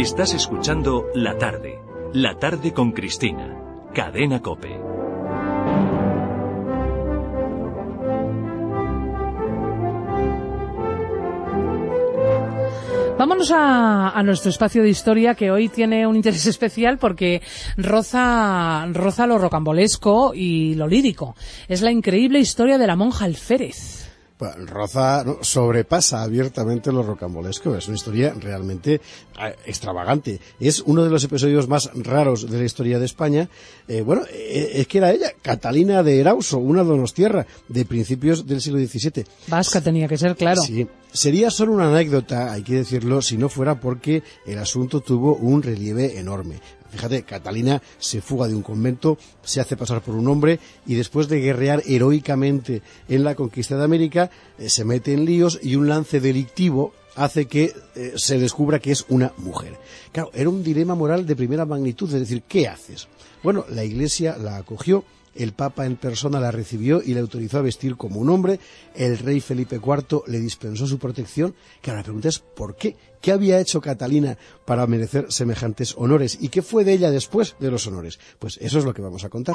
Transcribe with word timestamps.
Estás 0.00 0.32
escuchando 0.32 1.08
La 1.14 1.36
Tarde. 1.36 1.78
La 2.14 2.38
Tarde 2.38 2.72
con 2.72 2.92
Cristina. 2.92 3.54
Cadena 3.92 4.40
Cope. 4.40 4.80
Vámonos 13.18 13.52
a, 13.54 14.22
nuestro 14.24 14.48
espacio 14.48 14.82
de 14.82 14.88
historia 14.88 15.34
que 15.34 15.50
hoy 15.50 15.68
tiene 15.68 16.06
un 16.06 16.16
interés 16.16 16.46
especial 16.46 16.96
porque 16.96 17.42
roza 17.76 18.86
lo 18.86 19.36
rocambolesco 19.36 20.32
y 20.34 20.76
lo 20.76 20.88
lírico. 20.88 21.36
Es 21.68 21.82
la 21.82 21.90
increíble 21.90 22.38
historia 22.40 22.78
de 22.78 22.86
la 22.86 22.96
monja 22.96 23.26
alférez. 23.26 23.99
Roza 24.66 25.24
¿no? 25.24 25.38
sobrepasa 25.42 26.22
abiertamente 26.22 26.92
lo 26.92 27.02
rocambolesco. 27.02 27.76
Es 27.76 27.88
una 27.88 27.96
historia 27.96 28.34
realmente 28.38 28.94
eh, 28.94 29.56
extravagante. 29.66 30.40
Es 30.58 30.80
uno 30.80 31.04
de 31.04 31.10
los 31.10 31.24
episodios 31.24 31.68
más 31.68 31.90
raros 31.94 32.50
de 32.50 32.58
la 32.58 32.64
historia 32.64 32.98
de 32.98 33.06
España. 33.06 33.48
Eh, 33.88 34.02
bueno, 34.02 34.22
eh, 34.30 34.72
es 34.74 34.86
que 34.86 34.98
era 34.98 35.12
ella, 35.12 35.32
Catalina 35.42 36.02
de 36.02 36.20
Erauso, 36.20 36.58
una 36.58 36.82
donostierra 36.82 37.46
de 37.68 37.84
principios 37.84 38.46
del 38.46 38.60
siglo 38.60 38.78
XVII. 38.78 39.24
Vasca 39.48 39.80
tenía 39.80 40.08
que 40.08 40.18
ser, 40.18 40.36
claro. 40.36 40.62
Sí. 40.62 40.86
Sería 41.12 41.50
solo 41.50 41.72
una 41.72 41.90
anécdota, 41.90 42.52
hay 42.52 42.62
que 42.62 42.74
decirlo, 42.74 43.20
si 43.20 43.36
no 43.36 43.48
fuera 43.48 43.80
porque 43.80 44.22
el 44.46 44.58
asunto 44.58 45.00
tuvo 45.00 45.34
un 45.34 45.62
relieve 45.62 46.18
enorme. 46.18 46.60
Fíjate, 46.90 47.22
Catalina 47.22 47.80
se 47.98 48.20
fuga 48.20 48.48
de 48.48 48.54
un 48.54 48.62
convento, 48.62 49.18
se 49.42 49.60
hace 49.60 49.76
pasar 49.76 50.02
por 50.02 50.14
un 50.14 50.28
hombre 50.28 50.58
y 50.86 50.94
después 50.94 51.28
de 51.28 51.40
guerrear 51.40 51.82
heroicamente 51.86 52.82
en 53.08 53.24
la 53.24 53.34
conquista 53.34 53.76
de 53.76 53.84
América, 53.84 54.30
eh, 54.58 54.68
se 54.68 54.84
mete 54.84 55.12
en 55.12 55.24
líos 55.24 55.58
y 55.62 55.76
un 55.76 55.88
lance 55.88 56.20
delictivo 56.20 56.92
hace 57.16 57.46
que 57.46 57.74
eh, 57.94 58.12
se 58.16 58.38
descubra 58.38 58.78
que 58.78 58.92
es 58.92 59.04
una 59.08 59.32
mujer. 59.38 59.76
Claro, 60.12 60.30
era 60.34 60.48
un 60.48 60.62
dilema 60.62 60.94
moral 60.94 61.26
de 61.26 61.36
primera 61.36 61.64
magnitud, 61.64 62.12
es 62.12 62.20
decir, 62.20 62.42
¿qué 62.48 62.68
haces? 62.68 63.08
Bueno, 63.42 63.64
la 63.68 63.84
Iglesia 63.84 64.36
la 64.36 64.56
acogió, 64.56 65.04
el 65.34 65.52
Papa 65.52 65.86
en 65.86 65.96
persona 65.96 66.40
la 66.40 66.50
recibió 66.50 67.02
y 67.04 67.14
le 67.14 67.20
autorizó 67.20 67.58
a 67.58 67.62
vestir 67.62 67.96
como 67.96 68.20
un 68.20 68.30
hombre, 68.30 68.60
el 68.94 69.18
rey 69.18 69.40
Felipe 69.40 69.76
IV 69.76 70.22
le 70.26 70.40
dispensó 70.40 70.86
su 70.86 70.98
protección, 70.98 71.54
que 71.80 71.90
ahora 71.90 72.00
la 72.00 72.04
pregunta 72.04 72.28
es 72.28 72.38
¿por 72.38 72.76
qué? 72.76 72.96
¿Qué 73.20 73.32
había 73.32 73.60
hecho 73.60 73.80
Catalina 73.80 74.38
para 74.64 74.86
merecer 74.86 75.30
semejantes 75.30 75.94
honores? 75.96 76.38
¿Y 76.40 76.48
qué 76.48 76.62
fue 76.62 76.84
de 76.84 76.94
ella 76.94 77.10
después 77.10 77.56
de 77.60 77.70
los 77.70 77.86
honores? 77.86 78.18
Pues 78.38 78.58
eso 78.58 78.78
es 78.78 78.84
lo 78.84 78.94
que 78.94 79.02
vamos 79.02 79.24
a 79.24 79.28
contar. 79.28 79.54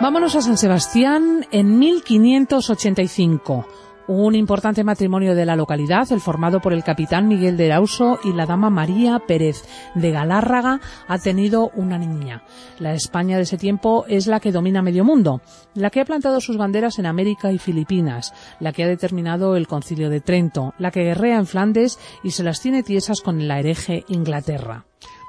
Vámonos 0.00 0.36
a 0.36 0.42
San 0.42 0.58
Sebastián 0.58 1.46
en 1.50 1.78
1585 1.78 3.66
un 4.08 4.34
importante 4.34 4.84
matrimonio 4.84 5.34
de 5.34 5.46
la 5.46 5.56
localidad, 5.56 6.10
el 6.12 6.20
formado 6.20 6.60
por 6.60 6.72
el 6.72 6.84
capitán 6.84 7.28
Miguel 7.28 7.56
de 7.56 7.66
Erauso 7.66 8.18
y 8.24 8.32
la 8.32 8.46
dama 8.46 8.70
María 8.70 9.18
Pérez 9.26 9.64
de 9.94 10.10
Galárraga, 10.10 10.80
ha 11.08 11.18
tenido 11.18 11.70
una 11.74 11.98
niña. 11.98 12.42
La 12.78 12.92
España 12.92 13.36
de 13.36 13.42
ese 13.42 13.58
tiempo 13.58 14.04
es 14.08 14.26
la 14.26 14.40
que 14.40 14.52
domina 14.52 14.82
medio 14.82 15.04
mundo, 15.04 15.40
la 15.74 15.90
que 15.90 16.00
ha 16.00 16.04
plantado 16.04 16.40
sus 16.40 16.56
banderas 16.56 16.98
en 16.98 17.06
América 17.06 17.52
y 17.52 17.58
Filipinas, 17.58 18.32
la 18.60 18.72
que 18.72 18.84
ha 18.84 18.88
determinado 18.88 19.56
el 19.56 19.66
concilio 19.66 20.10
de 20.10 20.20
Trento, 20.20 20.74
la 20.78 20.90
que 20.90 21.04
guerrea 21.04 21.38
en 21.38 21.46
Flandes 21.46 21.98
y 22.22 22.30
se 22.30 22.44
las 22.44 22.60
tiene 22.60 22.82
tiesas 22.82 23.20
con 23.20 23.48
la 23.48 23.58
hereje 23.58 24.04
Inglaterra 24.08 24.86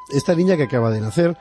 esta 0.10 0.36
niña 0.36 0.56
que 0.56 0.64
acaba 0.64 0.92
de 0.92 1.02
nacer 1.02 1.38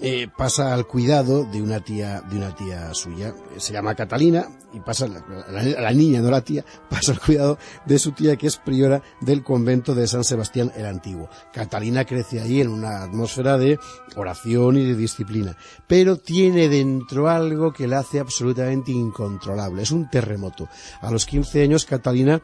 eh, 0.00 0.28
pasa 0.36 0.74
al 0.74 0.86
cuidado 0.86 1.44
de 1.44 1.62
una 1.62 1.80
tía 1.80 2.20
de 2.20 2.36
una 2.36 2.54
tía 2.54 2.92
suya. 2.94 3.34
Se 3.56 3.72
llama 3.72 3.94
Catalina 3.94 4.48
y 4.72 4.80
pasa 4.80 5.08
la, 5.08 5.22
la, 5.62 5.92
niña 5.92 6.20
no 6.20 6.30
la 6.30 6.42
tía 6.42 6.64
pasa 6.90 7.12
al 7.12 7.20
cuidado 7.20 7.58
de 7.86 7.98
su 7.98 8.12
tía 8.12 8.36
que 8.36 8.46
es 8.46 8.56
priora 8.58 9.02
del 9.20 9.42
convento 9.42 9.94
de 9.94 10.06
San 10.06 10.24
Sebastián 10.24 10.72
el 10.76 10.86
Antiguo. 10.86 11.28
Catalina 11.52 12.04
crece 12.04 12.40
ahí 12.40 12.60
en 12.60 12.68
una 12.68 13.02
atmósfera 13.02 13.56
de 13.58 13.78
oración 14.16 14.76
y 14.76 14.84
de 14.84 14.94
disciplina 14.94 15.56
pero 15.86 16.16
tiene 16.16 16.68
dentro 16.68 17.28
algo 17.28 17.72
que 17.72 17.88
la 17.88 18.00
hace 18.00 18.20
absolutamente 18.20 18.92
incontrolable. 18.92 19.82
Es 19.82 19.90
un 19.90 20.08
terremoto. 20.08 20.68
A 21.00 21.10
los 21.10 21.26
15 21.26 21.62
años 21.62 21.84
Catalina 21.84 22.40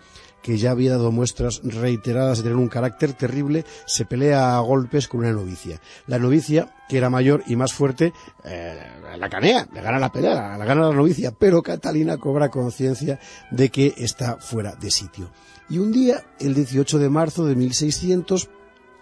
que 0.46 0.58
ya 0.58 0.70
había 0.70 0.92
dado 0.92 1.10
muestras 1.10 1.60
reiteradas 1.64 2.38
de 2.38 2.44
tener 2.44 2.56
un 2.56 2.68
carácter 2.68 3.14
terrible, 3.14 3.64
se 3.84 4.04
pelea 4.04 4.56
a 4.56 4.60
golpes 4.60 5.08
con 5.08 5.18
una 5.18 5.32
novicia. 5.32 5.80
La 6.06 6.20
novicia, 6.20 6.72
que 6.88 6.98
era 6.98 7.10
mayor 7.10 7.42
y 7.48 7.56
más 7.56 7.72
fuerte, 7.72 8.12
eh, 8.44 8.80
la 9.18 9.28
canea, 9.28 9.66
le 9.74 9.82
gana 9.82 9.98
la 9.98 10.12
pelea, 10.12 10.56
la 10.56 10.64
gana 10.64 10.88
la 10.88 10.94
novicia, 10.94 11.32
pero 11.32 11.64
Catalina 11.64 12.18
cobra 12.18 12.48
conciencia 12.48 13.18
de 13.50 13.70
que 13.70 13.94
está 13.96 14.36
fuera 14.36 14.76
de 14.76 14.92
sitio. 14.92 15.32
Y 15.68 15.78
un 15.78 15.90
día, 15.90 16.22
el 16.38 16.54
18 16.54 17.00
de 17.00 17.08
marzo 17.08 17.44
de 17.44 17.56
1600, 17.56 18.48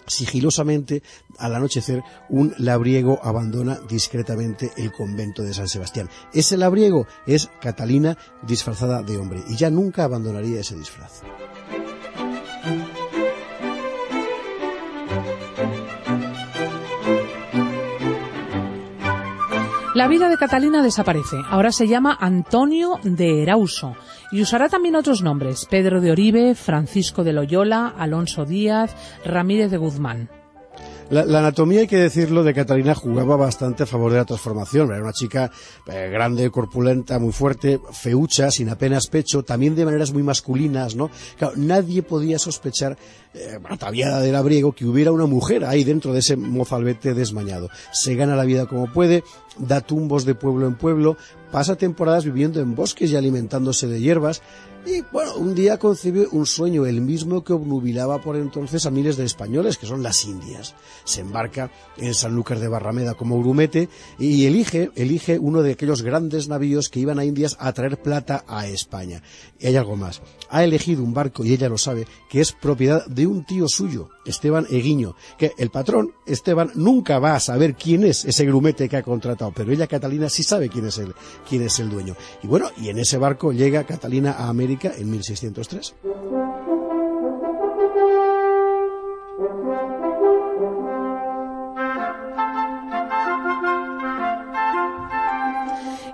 sigilosamente, 0.06 1.02
al 1.38 1.54
anochecer, 1.54 2.02
un 2.28 2.54
labriego 2.58 3.20
abandona 3.22 3.78
discretamente 3.88 4.72
el 4.76 4.92
convento 4.92 5.42
de 5.42 5.54
San 5.54 5.68
Sebastián. 5.68 6.08
Ese 6.32 6.56
labriego 6.56 7.06
es 7.26 7.50
Catalina 7.60 8.16
disfrazada 8.46 9.02
de 9.02 9.16
hombre 9.16 9.42
y 9.48 9.56
ya 9.56 9.70
nunca 9.70 10.04
abandonaría 10.04 10.60
ese 10.60 10.76
disfraz. 10.76 11.22
La 20.04 20.08
vida 20.08 20.28
de 20.28 20.36
Catalina 20.36 20.82
desaparece. 20.82 21.38
Ahora 21.48 21.72
se 21.72 21.88
llama 21.88 22.14
Antonio 22.20 23.00
de 23.04 23.42
Erauso 23.42 23.96
y 24.30 24.42
usará 24.42 24.68
también 24.68 24.96
otros 24.96 25.22
nombres, 25.22 25.66
Pedro 25.70 26.02
de 26.02 26.12
Oribe, 26.12 26.54
Francisco 26.54 27.24
de 27.24 27.32
Loyola, 27.32 27.94
Alonso 27.96 28.44
Díaz, 28.44 28.94
Ramírez 29.24 29.70
de 29.70 29.78
Guzmán. 29.78 30.28
La, 31.10 31.38
anatomía, 31.38 31.80
hay 31.80 31.86
que 31.86 31.98
decirlo, 31.98 32.42
de 32.44 32.54
Catalina 32.54 32.94
jugaba 32.94 33.36
bastante 33.36 33.82
a 33.82 33.86
favor 33.86 34.10
de 34.10 34.18
la 34.18 34.24
transformación. 34.24 34.90
Era 34.90 35.02
una 35.02 35.12
chica 35.12 35.50
eh, 35.86 36.08
grande, 36.10 36.50
corpulenta, 36.50 37.18
muy 37.18 37.32
fuerte, 37.32 37.78
feucha, 37.92 38.50
sin 38.50 38.70
apenas 38.70 39.08
pecho, 39.08 39.42
también 39.42 39.74
de 39.74 39.84
maneras 39.84 40.12
muy 40.12 40.22
masculinas, 40.22 40.96
¿no? 40.96 41.10
Claro, 41.36 41.54
nadie 41.56 42.02
podía 42.02 42.38
sospechar, 42.38 42.96
eh, 43.34 43.58
ataviada 43.68 44.20
del 44.20 44.34
abriego, 44.34 44.72
que 44.72 44.86
hubiera 44.86 45.12
una 45.12 45.26
mujer 45.26 45.66
ahí 45.66 45.84
dentro 45.84 46.14
de 46.14 46.20
ese 46.20 46.36
mozalbete 46.36 47.12
desmañado. 47.12 47.68
Se 47.92 48.14
gana 48.14 48.34
la 48.34 48.44
vida 48.44 48.66
como 48.66 48.90
puede, 48.90 49.24
da 49.58 49.82
tumbos 49.82 50.24
de 50.24 50.34
pueblo 50.34 50.66
en 50.66 50.74
pueblo, 50.74 51.18
pasa 51.52 51.76
temporadas 51.76 52.24
viviendo 52.24 52.60
en 52.60 52.74
bosques 52.74 53.10
y 53.10 53.16
alimentándose 53.16 53.86
de 53.88 54.00
hierbas, 54.00 54.42
y 54.86 55.02
bueno, 55.12 55.36
un 55.36 55.54
día 55.54 55.78
concibe 55.78 56.26
un 56.30 56.46
sueño, 56.46 56.84
el 56.84 57.00
mismo 57.00 57.42
que 57.42 57.52
obnubilaba 57.52 58.20
por 58.20 58.36
entonces 58.36 58.84
a 58.84 58.90
miles 58.90 59.16
de 59.16 59.24
españoles, 59.24 59.78
que 59.78 59.86
son 59.86 60.02
las 60.02 60.24
Indias. 60.24 60.74
Se 61.04 61.22
embarca 61.22 61.70
en 61.96 62.12
Sanlúcar 62.12 62.58
de 62.58 62.68
Barrameda 62.68 63.14
como 63.14 63.38
grumete 63.38 63.88
y 64.18 64.44
elige, 64.46 64.90
elige 64.94 65.38
uno 65.38 65.62
de 65.62 65.72
aquellos 65.72 66.02
grandes 66.02 66.48
navíos 66.48 66.90
que 66.90 67.00
iban 67.00 67.18
a 67.18 67.24
Indias 67.24 67.56
a 67.60 67.72
traer 67.72 68.00
plata 68.02 68.44
a 68.46 68.66
España. 68.66 69.22
Y 69.58 69.66
hay 69.66 69.76
algo 69.76 69.96
más. 69.96 70.20
Ha 70.50 70.64
elegido 70.64 71.02
un 71.02 71.14
barco, 71.14 71.44
y 71.44 71.52
ella 71.52 71.68
lo 71.68 71.78
sabe, 71.78 72.06
que 72.28 72.40
es 72.40 72.52
propiedad 72.52 73.06
de 73.06 73.26
un 73.26 73.44
tío 73.44 73.68
suyo, 73.68 74.10
Esteban 74.26 74.66
Eguiño, 74.68 75.16
que 75.38 75.52
el 75.56 75.70
patrón, 75.70 76.12
Esteban, 76.26 76.70
nunca 76.74 77.18
va 77.18 77.34
a 77.34 77.40
saber 77.40 77.74
quién 77.74 78.04
es 78.04 78.24
ese 78.24 78.44
grumete 78.44 78.88
que 78.88 78.96
ha 78.96 79.02
contratado, 79.02 79.52
pero 79.54 79.72
ella, 79.72 79.86
Catalina, 79.86 80.28
sí 80.28 80.42
sabe 80.42 80.68
quién 80.68 80.86
es 80.86 80.98
el, 80.98 81.14
quién 81.48 81.62
es 81.62 81.78
el 81.78 81.90
dueño. 81.90 82.16
Y 82.42 82.46
bueno, 82.46 82.70
y 82.76 82.88
en 82.90 82.98
ese 82.98 83.18
barco 83.18 83.52
llega 83.52 83.84
Catalina 83.84 84.32
a 84.32 84.48
América 84.48 84.73
en 84.82 85.10
1603. 85.10 85.94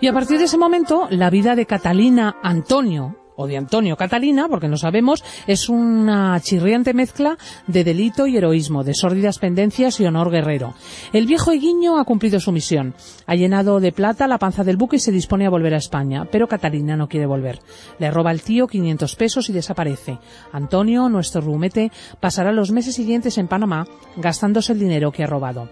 Y 0.03 0.07
a 0.07 0.13
partir 0.15 0.39
de 0.39 0.45
ese 0.45 0.57
momento, 0.57 1.09
la 1.11 1.29
vida 1.29 1.55
de 1.55 1.67
Catalina 1.67 2.37
Antonio, 2.43 3.20
o 3.41 3.47
de 3.47 3.57
Antonio 3.57 3.97
Catalina, 3.97 4.49
porque 4.49 4.69
no 4.69 4.77
sabemos, 4.77 5.25
es 5.47 5.69
una 5.69 6.39
chirriante 6.41 6.95
mezcla 6.95 7.39
de 7.67 7.85
delito 7.85 8.27
y 8.27 8.37
heroísmo, 8.37 8.85
de 8.85 8.95
sórdidas 8.95 9.39
pendencias 9.39 9.99
y 10.01 10.07
honor 10.07 10.31
guerrero. 10.31 10.75
El 11.13 11.27
viejo 11.27 11.53
Eguiño 11.53 11.99
ha 11.99 12.05
cumplido 12.05 12.39
su 12.41 12.53
misión. 12.53 12.95
Ha 13.27 13.35
llenado 13.35 13.81
de 13.81 13.93
plata 13.93 14.29
la 14.29 14.39
panza 14.39 14.65
del 14.65 14.77
buque 14.77 14.97
y 14.97 15.01
se 15.01 15.13
dispone 15.13 15.47
a 15.47 15.51
volver 15.51 15.75
a 15.75 15.79
España, 15.79 16.27
pero 16.31 16.49
Catalina 16.49 16.97
no 16.97 17.09
quiere 17.09 17.27
volver. 17.27 17.61
Le 17.99 18.11
roba 18.11 18.31
al 18.31 18.43
tío 18.43 18.67
500 18.67 19.17
pesos 19.17 19.49
y 19.49 19.53
desaparece. 19.53 20.19
Antonio, 20.53 21.09
nuestro 21.09 21.41
rumete, 21.41 21.91
pasará 22.21 22.53
los 22.53 22.71
meses 22.71 22.95
siguientes 22.95 23.39
en 23.39 23.49
Panamá 23.49 23.87
gastándose 24.17 24.73
el 24.73 24.79
dinero 24.79 25.13
que 25.13 25.25
ha 25.25 25.27
robado. 25.27 25.69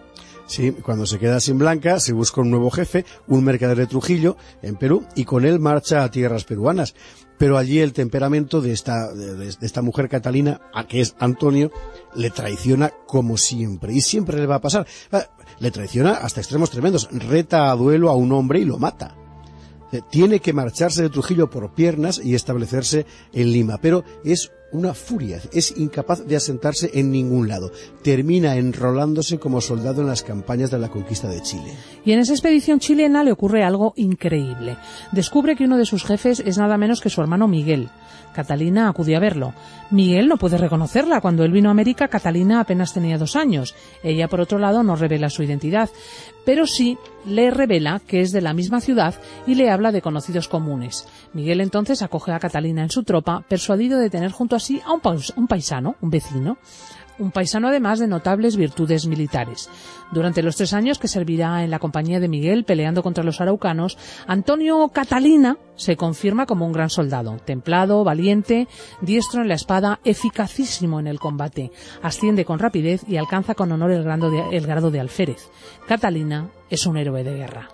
Sí, 0.49 0.73
cuando 0.73 1.05
se 1.05 1.19
queda 1.19 1.41
sin 1.41 1.59
Blanca, 1.59 2.01
se 2.01 2.15
busca 2.15 2.41
un 2.41 2.51
nuevo 2.51 2.71
jefe, 2.71 3.05
un 3.27 3.45
mercader 3.45 3.77
de 3.77 3.87
Trujillo, 3.87 4.39
en 4.63 4.77
Perú, 4.77 5.05
y 5.15 5.25
con 5.25 5.45
él 5.45 5.61
marcha 5.61 6.03
a 6.03 6.11
tierras 6.11 6.45
peruanas. 6.45 6.95
Pero 7.39 7.57
allí 7.57 7.79
el 7.79 7.93
temperamento 7.93 8.61
de 8.61 8.73
esta, 8.73 9.13
de, 9.15 9.37
de 9.37 9.57
esta 9.61 9.83
mujer 9.83 10.09
catalina, 10.09 10.61
a 10.75 10.87
que 10.87 11.01
es 11.01 11.15
Antonio, 11.21 11.71
le 12.15 12.31
traiciona 12.31 12.93
como 13.07 13.37
siempre. 13.37 13.93
Y 13.95 14.01
siempre 14.01 14.39
le 14.39 14.47
va 14.47 14.57
a 14.57 14.61
pasar. 14.61 14.87
Le 15.61 15.71
traiciona 15.71 16.13
hasta 16.13 16.41
extremos 16.41 16.71
tremendos. 16.71 17.09
Reta 17.13 17.71
a 17.71 17.77
duelo 17.77 18.11
a 18.11 18.17
un 18.17 18.33
hombre 18.33 18.61
y 18.61 18.65
lo 18.65 18.79
mata. 18.79 19.15
Tiene 20.11 20.41
que 20.41 20.53
marcharse 20.53 21.03
de 21.03 21.11
Trujillo 21.11 21.49
por 21.49 21.73
piernas 21.75 22.21
y 22.23 22.35
establecerse 22.35 23.07
en 23.33 23.53
Lima. 23.53 23.79
Pero 23.81 24.05
es 24.25 24.53
una 24.73 24.95
furia, 24.95 25.41
es 25.53 25.77
incapaz 25.77 26.27
de 26.27 26.37
asentarse 26.37 26.91
en 26.95 27.11
ningún 27.11 27.49
lado. 27.49 27.73
Termina 28.03 28.57
enrolándose 28.57 29.39
como 29.39 29.61
soldado 29.61 30.03
en 30.03 30.09
las 30.09 30.23
campañas 30.23 30.71
de 30.71 30.79
la 30.79 30.89
conquista 30.89 31.29
de 31.29 31.43
Chile. 31.43 31.73
Y 32.05 32.13
en 32.13 32.21
esa 32.21 32.33
expedición 32.33 32.81
chilena 32.81 33.25
le 33.25 33.33
ocurre 33.33 33.65
algo 33.65 33.93
increíble. 33.97 34.77
Descubre 35.13 35.57
que 35.57 35.65
uno 35.65 35.79
de 35.79 35.87
sus 35.87 36.05
jefes 36.05 36.41
es 36.41 36.59
nada 36.59 36.77
menos 36.77 37.01
que 37.01 37.11
su 37.11 37.21
hermano 37.21 37.49
Miguel. 37.49 37.89
Catalina 38.35 38.89
acude 38.89 39.17
a 39.17 39.21
verlo. 39.21 39.53
Miguel 39.91 40.29
no 40.29 40.37
puede 40.37 40.59
reconocerla. 40.59 41.21
Cuando 41.21 41.45
él 41.45 41.51
vino 41.51 41.71
a 41.71 41.73
América, 41.73 42.09
Catalina 42.09 42.61
apenas 42.61 42.93
tenía 42.93 43.19
dos 43.19 43.37
años. 43.37 43.75
Ella, 44.03 44.29
por 44.29 44.41
otro 44.41 44.59
lado, 44.59 44.83
no 44.83 44.97
revela 44.97 45.31
su 45.31 45.43
identidad, 45.43 45.91
pero 46.45 46.67
sí 46.67 46.99
le 47.27 47.51
revela 47.51 48.01
que 48.07 48.21
es 48.21 48.31
de 48.31 48.41
la 48.41 48.55
misma 48.55 48.81
ciudad 48.81 49.15
y 49.47 49.55
le 49.55 49.71
habla 49.71 49.93
de 49.93 50.03
conocidos 50.03 50.49
comunes. 50.49 51.07
Miguel 51.33 51.61
entonces 51.61 52.01
acoge 52.03 52.33
a 52.33 52.39
Catalina 52.39 52.83
en 52.83 52.91
su 52.91 53.03
tropa, 53.03 53.45
persuadido 53.49 53.99
de 53.99 54.11
tener 54.11 54.31
junto 54.31 54.57
a 54.57 54.58
sí 54.59 54.81
a 54.85 54.93
un, 54.93 55.47
paisano, 55.47 55.97
un 56.01 56.11
vecino 56.11 56.59
un 57.19 57.33
paisano 57.33 57.69
además 57.69 57.99
de 57.99 58.07
notables 58.07 58.57
virtudes 58.57 59.07
militares. 59.07 59.69
Durante 60.13 60.43
los 60.43 60.57
tres 60.57 60.73
años 60.73 60.99
que 60.99 61.09
servirá 61.09 61.65
en 61.65 61.71
la 61.71 61.79
compañía 61.79 62.21
de 62.21 62.29
Miguel 62.29 62.65
peleando 62.65 63.03
contra 63.03 63.25
los 63.25 63.41
araucanos, 63.41 63.99
Antonio 64.27 64.89
Catalina 64.89 65.59
se 65.77 65.97
confirma 65.97 66.47
como 66.47 66.67
un 66.67 66.73
gran 66.73 66.91
soldado, 66.91 67.37
templado, 67.45 68.05
valiente, 68.05 68.69
diestro 69.01 69.43
en 69.43 69.49
la 69.49 69.55
espada, 69.55 70.01
eficacísimo 70.05 71.01
en 71.01 71.07
el 71.07 71.19
combate, 71.19 71.73
asciende 72.03 72.45
con 72.45 72.59
rapidez 72.59 73.03
y 73.09 73.17
alcanza 73.17 73.55
con 73.55 73.73
honor 73.73 73.91
el 73.91 74.05
grado 74.67 74.91
de 74.91 75.01
alférez. 75.01 75.51
Catalina 75.87 76.49
es 76.71 76.87
un 76.87 76.97
héroe 76.97 77.25
de 77.25 77.37
guerra. 77.37 77.69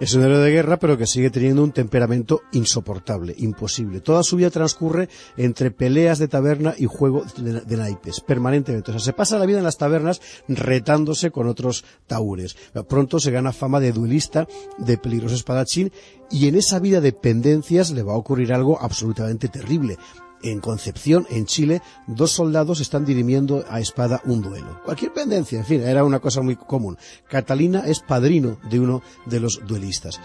Es 0.00 0.14
un 0.14 0.22
héroe 0.22 0.38
de 0.38 0.50
guerra, 0.50 0.78
pero 0.78 0.98
que 0.98 1.06
sigue 1.06 1.30
teniendo 1.30 1.62
un 1.62 1.72
temperamento 1.72 2.42
insoportable, 2.52 3.34
imposible. 3.38 4.00
Toda 4.00 4.22
su 4.22 4.36
vida 4.36 4.50
transcurre 4.50 5.08
entre 5.36 5.70
peleas 5.70 6.18
de 6.18 6.28
taberna 6.28 6.74
y 6.76 6.86
juego 6.86 7.24
de, 7.36 7.76
naipes, 7.76 8.20
permanentemente. 8.20 8.90
O 8.90 8.94
sea, 8.94 9.00
se 9.00 9.12
pasa 9.12 9.38
la 9.38 9.46
vida 9.46 9.58
en 9.58 9.64
las 9.64 9.78
tabernas 9.78 10.20
retándose 10.48 11.30
con 11.30 11.46
otros 11.46 11.84
taúres. 12.06 12.56
Pronto 12.88 13.20
se 13.20 13.30
gana 13.30 13.52
fama 13.52 13.80
de 13.80 13.92
duelista, 13.92 14.48
de 14.78 14.98
peligroso 14.98 15.34
espadachín, 15.34 15.92
y 16.30 16.48
en 16.48 16.56
esa 16.56 16.78
vida 16.78 17.00
de 17.00 17.12
pendencias 17.12 17.90
le 17.90 18.02
va 18.02 18.14
a 18.14 18.16
ocurrir 18.16 18.52
algo 18.52 18.80
absolutamente 18.80 19.48
terrible 19.48 19.98
en 20.42 20.60
Concepción, 20.60 21.26
en 21.30 21.46
Chile, 21.46 21.82
dos 22.06 22.32
soldados 22.32 22.80
están 22.80 23.04
dirimiendo 23.04 23.64
a 23.68 23.80
espada 23.80 24.20
un 24.24 24.42
duelo. 24.42 24.80
Cualquier 24.84 25.12
pendencia, 25.12 25.58
en 25.58 25.64
fin, 25.64 25.82
era 25.82 26.04
una 26.04 26.20
cosa 26.20 26.42
muy 26.42 26.56
común. 26.56 26.98
Catalina 27.28 27.84
es 27.86 28.00
padrino 28.00 28.58
de 28.68 28.80
uno 28.80 29.02
de 29.26 29.40
los 29.40 29.60
duelistas. 29.66 30.20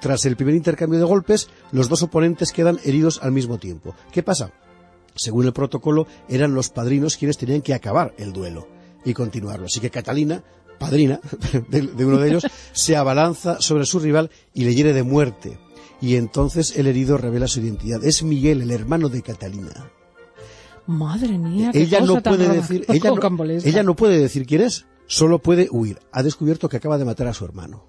Tras 0.00 0.26
el 0.26 0.36
primer 0.36 0.54
intercambio 0.54 0.98
de 0.98 1.06
golpes, 1.06 1.48
los 1.72 1.88
dos 1.88 2.02
oponentes 2.02 2.52
quedan 2.52 2.78
heridos 2.84 3.20
al 3.22 3.32
mismo 3.32 3.58
tiempo. 3.58 3.94
¿Qué 4.12 4.22
pasa? 4.22 4.52
Según 5.14 5.46
el 5.46 5.52
protocolo, 5.52 6.06
eran 6.28 6.54
los 6.54 6.68
padrinos 6.68 7.16
quienes 7.16 7.38
tenían 7.38 7.62
que 7.62 7.74
acabar 7.74 8.14
el 8.18 8.32
duelo 8.32 8.68
y 9.04 9.14
continuarlo. 9.14 9.66
Así 9.66 9.80
que 9.80 9.90
Catalina, 9.90 10.42
padrina 10.78 11.20
de, 11.68 12.04
uno 12.04 12.18
de 12.18 12.28
ellos, 12.28 12.46
se 12.72 12.96
abalanza 12.96 13.60
sobre 13.60 13.86
su 13.86 13.98
rival 13.98 14.30
y 14.52 14.64
le 14.64 14.74
hiere 14.74 14.92
de 14.92 15.04
muerte 15.04 15.58
y 16.04 16.16
entonces 16.16 16.76
el 16.76 16.86
herido 16.86 17.16
revela 17.16 17.48
su 17.48 17.60
identidad. 17.60 18.04
Es 18.04 18.22
Miguel, 18.22 18.60
el 18.60 18.70
hermano 18.70 19.08
de 19.08 19.22
Catalina. 19.22 19.90
Madre 20.86 21.38
mía, 21.38 21.70
qué 21.72 21.80
ella 21.80 22.02
no 22.02 22.20
puede 22.20 22.46
decir, 22.46 22.84
ella 22.88 23.10
ella 23.64 23.82
no 23.82 23.96
puede 23.96 24.18
decir 24.18 24.44
quién 24.44 24.60
es, 24.60 24.84
solo 25.06 25.38
puede 25.38 25.68
huir. 25.70 25.98
Ha 26.12 26.22
descubierto 26.22 26.68
que 26.68 26.76
acaba 26.76 26.98
de 26.98 27.06
matar 27.06 27.26
a 27.28 27.32
su 27.32 27.46
hermano. 27.46 27.86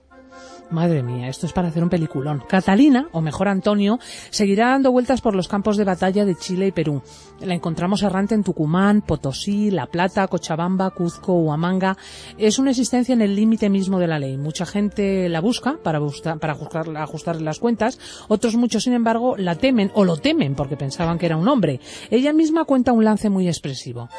Madre 0.72 1.04
mía, 1.04 1.28
esto 1.28 1.46
es 1.46 1.54
para 1.54 1.68
hacer 1.68 1.84
un 1.84 1.90
peliculón. 1.90 2.44
Catalina, 2.48 3.08
o 3.12 3.22
mejor 3.22 3.48
Antonio, 3.48 4.00
seguirá 4.32 4.70
dando 4.70 4.92
vueltas 4.92 5.22
por 5.22 5.36
los 5.36 5.48
campos 5.48 5.78
de 5.78 5.84
batalla 5.84 6.26
de 6.26 6.36
Chile 6.36 6.68
y 6.68 6.72
Perú. 6.72 7.04
La 7.40 7.54
encontramos 7.54 8.02
errante 8.02 8.34
en 8.34 8.44
Tucumán, 8.44 9.02
Potosí, 9.02 9.70
La 9.70 9.86
Plata, 9.86 10.28
Cochabamba, 10.28 10.90
Cuzco, 10.90 11.34
Huamanga. 11.34 11.98
Es 12.38 12.58
una 12.58 12.72
existencia 12.72 13.14
en 13.14 13.22
el 13.22 13.36
límite 13.36 13.70
mismo 13.70 14.00
de 14.00 14.08
la 14.08 14.18
ley. 14.18 14.38
Mucha 14.38 14.66
gente 14.66 15.30
la 15.30 15.40
busca 15.40 15.78
para, 15.84 16.00
para 16.40 16.54
ajustar, 16.54 16.98
ajustar 16.98 17.42
las 17.42 17.60
cuentas. 17.60 18.00
Otros 18.28 18.56
muchos, 18.56 18.84
sin 18.84 18.94
embargo, 18.94 19.38
la 19.38 19.56
temen 19.56 19.92
o 19.94 20.04
lo 20.04 20.18
temen 20.18 20.56
porque 20.56 20.78
pensaban 20.78 21.20
que 21.20 21.28
era 21.28 21.38
un 21.38 21.48
hombre. 21.48 21.80
Ella 22.10 22.34
misma 22.34 22.66
cuenta 22.66 22.92
un 22.92 23.06
lance 23.06 23.30
muy 23.30 23.48
expresivo. 23.48 24.10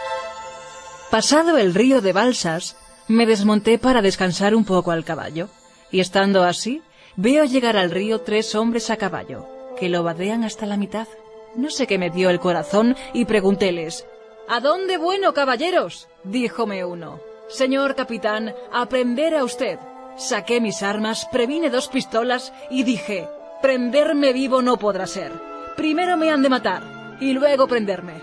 Pasado 1.11 1.59
el 1.59 1.75
río 1.75 2.01
de 2.01 2.13
Balsas, 2.13 2.77
me 3.09 3.27
desmonté 3.27 3.79
para 3.79 4.01
descansar 4.01 4.55
un 4.55 4.65
poco 4.65 4.93
al 4.93 5.05
caballo 5.05 5.49
y 5.91 6.01
estando 6.01 6.45
así, 6.45 6.83
veo 7.17 7.45
llegar 7.45 7.77
al 7.77 7.91
río 7.91 8.21
tres 8.21 8.55
hombres 8.55 8.91
a 8.91 8.97
caballo, 8.97 9.47
que 9.79 9.89
lo 9.89 10.03
vadean 10.03 10.45
hasta 10.45 10.67
la 10.67 10.77
mitad. 10.77 11.09
No 11.55 11.71
sé 11.71 11.87
qué 11.87 11.99
me 11.99 12.11
dio 12.11 12.31
el 12.31 12.41
corazón 12.41 12.97
y 13.15 13.25
preguntéles, 13.25 14.07
¿A 14.49 14.61
dónde 14.61 14.97
bueno, 14.97 15.35
caballeros? 15.35 16.09
díjome 16.23 16.85
uno. 16.85 17.21
Señor 17.49 17.95
capitán, 17.95 18.55
a 18.73 18.87
prender 18.87 19.35
a 19.35 19.45
usted. 19.45 19.79
Saqué 20.17 20.61
mis 20.61 20.83
armas, 20.83 21.27
previne 21.33 21.69
dos 21.69 21.89
pistolas 21.89 22.53
y 22.71 22.85
dije, 22.85 23.29
prenderme 23.61 24.33
vivo 24.33 24.63
no 24.63 24.79
podrá 24.79 25.07
ser. 25.07 25.33
Primero 25.77 26.17
me 26.17 26.31
han 26.31 26.43
de 26.43 26.49
matar 26.49 27.17
y 27.21 27.33
luego 27.33 27.67
prenderme. 27.67 28.15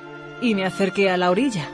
Y 0.41 0.55
me 0.55 0.65
acerqué 0.65 1.09
a 1.09 1.17
la 1.17 1.29
orilla. 1.29 1.69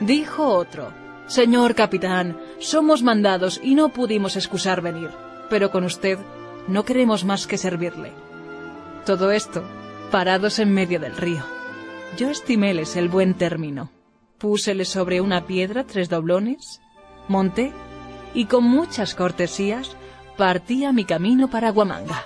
Dijo 0.00 0.46
otro, 0.46 0.92
Señor 1.26 1.74
capitán, 1.74 2.38
somos 2.62 3.02
mandados 3.02 3.60
y 3.62 3.74
no 3.74 3.90
pudimos 3.90 4.36
excusar 4.36 4.80
venir, 4.80 5.10
pero 5.50 5.70
con 5.70 5.84
usted 5.84 6.18
no 6.68 6.84
queremos 6.84 7.24
más 7.24 7.46
que 7.46 7.58
servirle. 7.58 8.12
Todo 9.04 9.32
esto 9.32 9.62
parados 10.10 10.58
en 10.58 10.72
medio 10.72 11.00
del 11.00 11.16
río. 11.16 11.42
Yo 12.16 12.30
estiméles 12.30 12.96
el 12.96 13.08
buen 13.08 13.34
término. 13.34 13.90
Púsele 14.38 14.84
sobre 14.84 15.20
una 15.20 15.46
piedra 15.46 15.84
tres 15.84 16.08
doblones, 16.08 16.80
monté 17.28 17.72
y 18.34 18.44
con 18.46 18.64
muchas 18.64 19.14
cortesías 19.14 19.96
partí 20.36 20.84
a 20.84 20.92
mi 20.92 21.04
camino 21.04 21.48
para 21.48 21.70
Guamanga. 21.70 22.24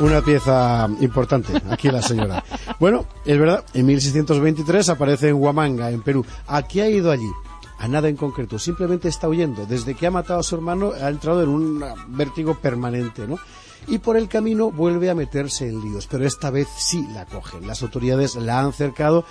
Una 0.00 0.20
pieza 0.22 0.88
importante, 1.00 1.52
aquí 1.70 1.88
la 1.88 2.02
señora. 2.02 2.44
Bueno, 2.80 3.06
es 3.24 3.38
verdad, 3.38 3.64
en 3.74 3.86
1623 3.86 4.88
aparece 4.88 5.28
en 5.28 5.36
Huamanga, 5.36 5.90
en 5.90 6.02
Perú. 6.02 6.26
¿A 6.48 6.62
qué 6.64 6.82
ha 6.82 6.88
ido 6.88 7.12
allí? 7.12 7.30
A 7.78 7.86
nada 7.86 8.08
en 8.08 8.16
concreto, 8.16 8.58
simplemente 8.58 9.08
está 9.08 9.28
huyendo. 9.28 9.66
Desde 9.66 9.94
que 9.94 10.06
ha 10.06 10.10
matado 10.10 10.40
a 10.40 10.42
su 10.42 10.56
hermano 10.56 10.92
ha 11.00 11.08
entrado 11.08 11.42
en 11.42 11.48
un 11.48 11.84
vértigo 12.08 12.54
permanente, 12.54 13.28
¿no? 13.28 13.38
Y 13.86 13.98
por 13.98 14.16
el 14.16 14.28
camino 14.28 14.72
vuelve 14.72 15.10
a 15.10 15.14
meterse 15.14 15.68
en 15.68 15.80
líos, 15.80 16.08
pero 16.10 16.26
esta 16.26 16.50
vez 16.50 16.66
sí 16.76 17.06
la 17.14 17.26
cogen. 17.26 17.66
Las 17.66 17.82
autoridades 17.82 18.34
la 18.34 18.60
han 18.60 18.72
cercado, 18.72 19.24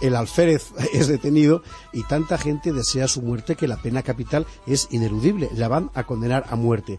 el 0.00 0.16
alférez 0.16 0.72
es 0.92 1.06
detenido 1.06 1.62
y 1.92 2.02
tanta 2.02 2.38
gente 2.38 2.72
desea 2.72 3.06
su 3.06 3.22
muerte 3.22 3.54
que 3.54 3.68
la 3.68 3.76
pena 3.76 4.02
capital 4.02 4.46
es 4.66 4.88
ineludible. 4.90 5.48
La 5.54 5.68
van 5.68 5.90
a 5.94 6.04
condenar 6.04 6.44
a 6.50 6.56
muerte. 6.56 6.98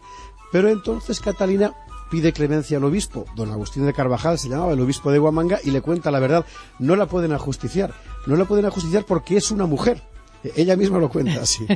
Pero 0.52 0.68
entonces 0.68 1.20
Catalina 1.20 1.74
pide 2.10 2.32
clemencia 2.32 2.76
al 2.76 2.84
obispo, 2.84 3.24
don 3.36 3.50
Agustín 3.50 3.86
de 3.86 3.92
Carvajal 3.92 4.38
se 4.38 4.48
llamaba 4.48 4.72
el 4.72 4.80
obispo 4.80 5.10
de 5.10 5.18
Huamanga, 5.18 5.58
y 5.62 5.70
le 5.70 5.80
cuenta 5.80 6.10
la 6.10 6.20
verdad. 6.20 6.44
No 6.78 6.96
la 6.96 7.06
pueden 7.06 7.32
ajusticiar. 7.32 7.94
No 8.26 8.36
la 8.36 8.44
pueden 8.44 8.66
ajusticiar 8.66 9.04
porque 9.04 9.36
es 9.36 9.50
una 9.50 9.66
mujer. 9.66 10.02
Ella 10.56 10.76
misma 10.76 10.98
lo 10.98 11.08
cuenta 11.08 11.40
así. 11.42 11.66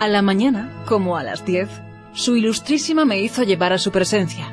A 0.00 0.08
la 0.08 0.22
mañana, 0.22 0.84
como 0.86 1.16
a 1.16 1.22
las 1.22 1.44
diez, 1.44 1.68
su 2.12 2.36
ilustrísima 2.36 3.04
me 3.04 3.20
hizo 3.20 3.42
llevar 3.44 3.72
a 3.72 3.78
su 3.78 3.90
presencia 3.92 4.52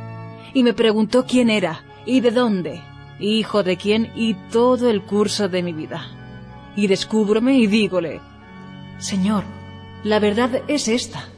y 0.54 0.64
me 0.64 0.74
preguntó 0.74 1.26
quién 1.26 1.50
era 1.50 1.84
y 2.06 2.22
de 2.22 2.32
dónde, 2.32 2.82
hijo 3.20 3.64
de 3.64 3.76
quién 3.78 4.12
y 4.16 4.36
todo 4.52 4.90
el 4.90 5.02
curso 5.04 5.50
de 5.50 5.64
mi 5.64 5.74
vida. 5.74 6.08
Y 6.76 6.88
descúbrome 6.88 7.58
y 7.58 7.68
dígole, 7.68 8.22
Señor, 9.00 9.44
la 10.04 10.20
verdad 10.20 10.64
es 10.68 10.88
esta, 10.88 11.30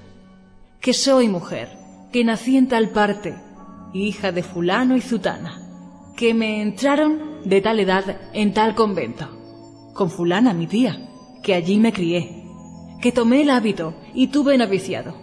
que 0.80 0.94
soy 0.94 1.28
mujer, 1.28 1.70
que 2.12 2.24
nací 2.24 2.58
en 2.58 2.68
tal 2.68 2.90
parte, 2.90 3.36
hija 3.94 4.32
de 4.32 4.44
fulano 4.44 4.96
y 4.96 5.02
zutana, 5.02 5.60
que 6.16 6.34
me 6.34 6.62
entraron 6.62 7.42
de 7.44 7.62
tal 7.62 7.80
edad 7.80 8.18
en 8.34 8.54
tal 8.54 8.76
convento, 8.76 9.28
con 9.94 10.12
fulana 10.12 10.54
mi 10.54 10.68
tía, 10.68 11.10
que 11.42 11.56
allí 11.56 11.78
me 11.78 11.92
crié, 11.92 12.44
que 13.02 13.12
tomé 13.12 13.42
el 13.42 13.50
hábito 13.50 13.96
y 14.14 14.28
tuve 14.28 14.58
noviciado, 14.58 15.16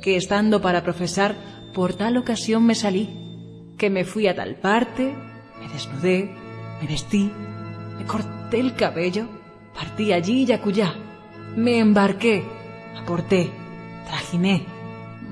que 0.00 0.16
estando 0.16 0.62
para 0.62 0.84
profesar 0.84 1.34
por 1.74 1.94
tal 1.94 2.16
ocasión 2.16 2.64
me 2.64 2.74
salí, 2.74 3.74
que 3.76 3.90
me 3.90 4.04
fui 4.04 4.28
a 4.28 4.36
tal 4.36 4.56
parte, 4.56 5.14
me 5.60 5.68
desnudé, 5.72 6.30
me 6.80 6.86
vestí, 6.86 7.30
me 7.98 8.04
corté 8.04 8.60
el 8.60 8.74
cabello, 8.74 9.26
partí 9.74 10.12
allí 10.12 10.44
y 10.44 10.52
acullá, 10.52 10.94
me 11.56 11.78
embarqué, 11.78 12.44
aporté, 12.98 13.50
trajiné, 14.06 14.66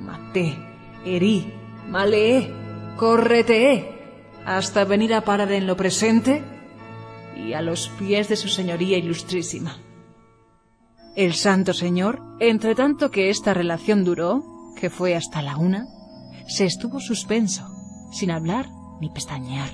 maté, 0.03 0.57
herí, 1.05 1.53
maleé, 1.89 2.51
correteé, 2.97 3.95
hasta 4.45 4.85
venir 4.85 5.15
a 5.15 5.23
parar 5.23 5.53
en 5.53 5.67
lo 5.67 5.77
presente 5.77 6.43
y 7.37 7.53
a 7.55 7.63
los 7.63 7.89
pies 7.89 8.29
de 8.29 8.37
su 8.37 8.49
señoría 8.49 8.99
ilustrísima. 8.99 9.79
El 11.17 11.35
santo 11.35 11.73
señor, 11.73 12.21
entre 12.41 12.75
tanto 12.75 13.11
que 13.11 13.31
esta 13.31 13.55
relación 13.55 14.05
duró, 14.05 14.43
que 14.77 14.91
fue 14.91 15.15
hasta 15.15 15.43
la 15.43 15.57
una, 15.57 15.87
se 16.49 16.65
estuvo 16.65 17.01
suspenso, 17.01 17.67
sin 18.13 18.31
hablar 18.31 18.67
ni 19.01 19.11
pestañear, 19.11 19.71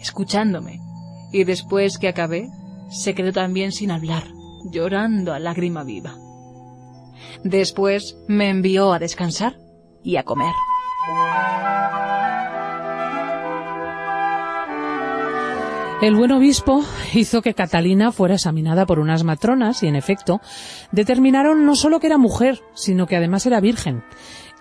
escuchándome, 0.00 0.80
y 1.32 1.44
después 1.44 1.98
que 1.98 2.08
acabé, 2.08 2.48
se 2.88 3.14
quedó 3.14 3.32
también 3.32 3.72
sin 3.72 3.90
hablar, 3.90 4.24
llorando 4.70 5.32
a 5.32 5.40
lágrima 5.40 5.82
viva. 5.82 6.16
Después 7.42 8.16
me 8.28 8.48
envió 8.48 8.92
a 8.92 8.98
descansar 8.98 9.56
y 10.02 10.16
a 10.16 10.24
comer. 10.24 10.52
El 16.02 16.16
buen 16.16 16.32
obispo 16.32 16.84
hizo 17.14 17.40
que 17.40 17.54
Catalina 17.54 18.12
fuera 18.12 18.34
examinada 18.34 18.84
por 18.84 18.98
unas 18.98 19.24
matronas 19.24 19.82
y, 19.82 19.86
en 19.86 19.96
efecto, 19.96 20.40
determinaron 20.92 21.64
no 21.64 21.76
solo 21.76 21.98
que 21.98 22.08
era 22.08 22.18
mujer, 22.18 22.60
sino 22.74 23.06
que 23.06 23.16
además 23.16 23.46
era 23.46 23.60
virgen. 23.60 24.02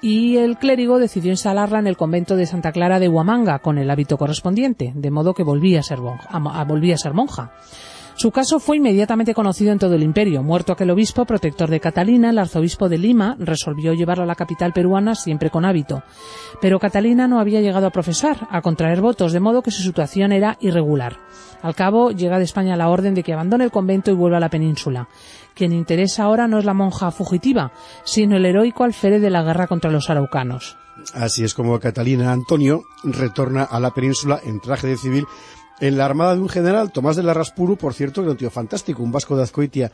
Y 0.02 0.38
el 0.38 0.58
clérigo 0.58 1.00
decidió 1.00 1.32
instalarla 1.32 1.80
en 1.80 1.88
el 1.88 1.98
convento 1.98 2.36
de 2.36 2.46
Santa 2.46 2.72
Clara 2.72 3.00
de 3.00 3.10
Huamanga 3.10 3.60
con 3.60 3.78
el 3.78 3.90
hábito 3.90 4.18
correspondiente, 4.18 4.94
de 4.96 5.12
modo 5.12 5.34
que 5.34 5.44
volvía 5.44 5.80
a 5.80 5.84
ser, 5.84 6.00
volvía 6.00 6.96
a 6.96 6.98
ser 6.98 7.14
monja. 7.14 7.52
Su 8.16 8.32
caso 8.32 8.60
fue 8.60 8.78
inmediatamente 8.78 9.34
conocido 9.34 9.72
en 9.72 9.80
todo 9.80 9.96
el 9.96 10.04
imperio. 10.04 10.44
Muerto 10.44 10.74
aquel 10.74 10.92
obispo, 10.92 11.26
protector 11.26 11.70
de 11.70 11.80
Catalina, 11.80 12.30
el 12.30 12.38
arzobispo 12.38 12.88
de 12.88 12.98
Lima 12.98 13.36
resolvió 13.40 13.94
llevarla 13.94 14.24
a 14.24 14.28
la 14.28 14.36
capital 14.36 14.72
peruana 14.72 15.16
siempre 15.16 15.50
con 15.50 15.66
hábito. 15.66 16.04
Pero 16.62 16.80
Catalina 16.80 17.28
no 17.28 17.40
había 17.40 17.62
llegado 17.62 17.88
a 17.88 17.92
profesar, 17.92 18.48
a 18.50 18.62
contraer 18.62 19.02
votos, 19.02 19.34
de 19.34 19.40
modo 19.40 19.62
que 19.62 19.72
su 19.72 19.82
situación 19.82 20.32
era 20.32 20.58
irregular. 20.62 21.18
Al 21.62 21.76
cabo, 21.76 22.12
llega 22.12 22.38
de 22.38 22.44
España 22.44 22.76
la 22.76 22.90
orden 22.90 23.16
de 23.16 23.24
que 23.24 23.34
abandone 23.34 23.64
el 23.64 23.72
convento 23.72 24.12
y 24.12 24.16
vuelva 24.16 24.38
a 24.38 24.42
la 24.42 24.50
península. 24.50 25.08
Quien 25.56 25.72
interesa 25.72 26.24
ahora 26.24 26.48
no 26.48 26.60
es 26.60 26.66
la 26.66 26.74
monja 26.74 27.12
fugitiva, 27.12 27.72
sino 28.04 28.38
el 28.38 28.46
heroico 28.46 28.84
alférez 28.84 29.22
de 29.22 29.30
la 29.30 29.44
guerra 29.44 29.68
contra 29.68 29.92
los 29.92 30.10
araucanos. 30.10 30.78
Así 31.14 31.44
es 31.44 31.54
como 31.54 31.80
Catalina 31.80 32.32
Antonio 32.32 32.84
retorna 33.04 33.64
a 33.64 33.80
la 33.80 33.92
península 33.92 34.40
en 34.44 34.60
traje 34.60 34.88
de 34.88 34.98
civil 34.98 35.26
en 35.80 35.98
la 35.98 36.06
armada 36.06 36.36
de 36.36 36.42
un 36.42 36.50
general, 36.50 36.92
Tomás 36.92 37.16
de 37.16 37.24
Larraspuru, 37.24 37.78
por 37.78 37.94
cierto, 37.94 38.22
que 38.22 38.26
era 38.26 38.32
un 38.32 38.38
tío 38.38 38.52
fantástico, 38.52 39.04
un 39.04 39.12
vasco 39.12 39.36
de 39.36 39.44
Azcoitia 39.44 39.92